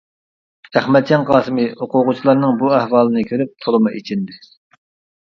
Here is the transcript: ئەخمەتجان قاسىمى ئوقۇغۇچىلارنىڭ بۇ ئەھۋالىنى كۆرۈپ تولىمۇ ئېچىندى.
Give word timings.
ئەخمەتجان 0.79 1.25
قاسىمى 1.27 1.67
ئوقۇغۇچىلارنىڭ 1.87 2.59
بۇ 2.65 2.75
ئەھۋالىنى 2.81 3.27
كۆرۈپ 3.31 3.57
تولىمۇ 3.67 3.97
ئېچىندى. 4.01 4.43